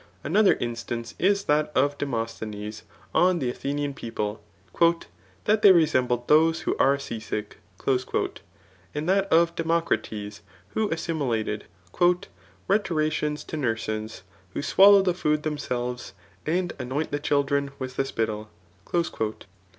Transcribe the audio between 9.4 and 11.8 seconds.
Democrates who assi* milated